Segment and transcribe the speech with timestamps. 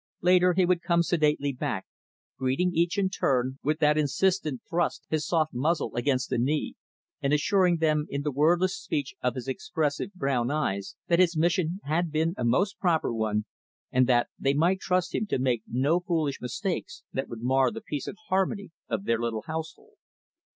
[0.23, 1.85] Later, he would come sedately back;
[2.35, 6.73] greeting each, in turn, with that insistent thrust his soft muzzle against a knee;
[7.21, 11.81] and assuring them, in the wordless speech of his expressive, brown eyes, that his mission
[11.83, 13.45] had been a most proper one,
[13.91, 17.79] and that they might trust him to make no foolish mistakes that would mar the
[17.79, 19.97] peace and harmony of their little household.